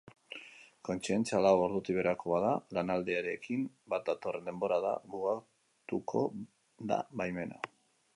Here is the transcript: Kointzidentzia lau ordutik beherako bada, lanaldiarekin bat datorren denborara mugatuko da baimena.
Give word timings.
Kointzidentzia 0.87 1.41
lau 1.45 1.51
ordutik 1.65 1.97
beherako 1.97 2.31
bada, 2.35 2.53
lanaldiarekin 2.77 3.61
bat 3.95 4.07
datorren 4.09 4.49
denborara 4.51 4.95
mugatuko 5.13 6.25
da 6.93 6.99
baimena. 7.23 7.63